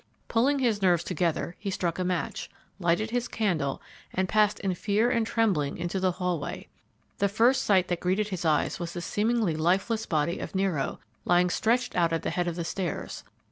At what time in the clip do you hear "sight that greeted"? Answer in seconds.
7.61-8.29